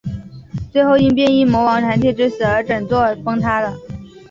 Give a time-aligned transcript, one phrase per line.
[0.71, 3.77] 最后因变异魔王膻气之死而整座崩塌了。